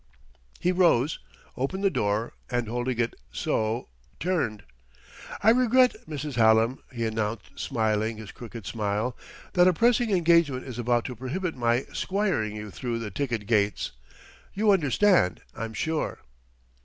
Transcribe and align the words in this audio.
He 0.59 0.71
rose, 0.71 1.19
opened 1.55 1.83
the 1.83 1.91
door, 1.91 2.33
and 2.49 2.67
holding 2.67 2.97
it 2.99 3.13
so, 3.31 3.87
turned. 4.19 4.63
"I 5.43 5.51
regret, 5.51 5.95
Mrs. 6.09 6.37
Hallam," 6.37 6.79
he 6.91 7.05
announced, 7.05 7.51
smiling 7.59 8.17
his 8.17 8.31
crooked 8.31 8.65
smile, 8.65 9.15
"that 9.53 9.67
a 9.67 9.73
pressing 9.73 10.09
engagement 10.09 10.65
is 10.65 10.79
about 10.79 11.05
to 11.05 11.15
prohibit 11.15 11.55
my 11.55 11.83
'squiring 11.93 12.55
you 12.55 12.71
through 12.71 12.97
the 12.97 13.11
ticket 13.11 13.45
gates. 13.45 13.91
You 14.55 14.71
understand, 14.71 15.41
I'm 15.55 15.75
sure." 15.75 16.21